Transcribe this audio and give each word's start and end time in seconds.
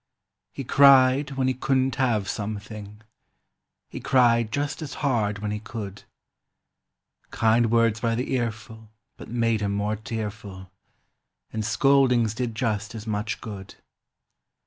He 0.51 0.63
cried 0.63 1.33
when 1.33 1.47
he 1.47 1.53
couldn't 1.53 1.97
have 1.97 2.27
something; 2.27 3.03
He 3.87 3.99
cried 3.99 4.51
just 4.51 4.81
as 4.81 4.95
hard 5.05 5.37
when 5.37 5.51
he 5.51 5.59
could; 5.59 6.05
Kind 7.29 7.69
words 7.69 7.99
by 7.99 8.15
the 8.15 8.33
earful 8.33 8.89
but 9.15 9.29
made 9.29 9.61
him 9.61 9.73
more 9.73 9.95
tearful, 9.95 10.71
And 11.53 11.63
scoldings 11.63 12.33
did 12.33 12.55
just 12.55 12.95
as 12.95 13.05
much 13.05 13.41
good. 13.41 13.75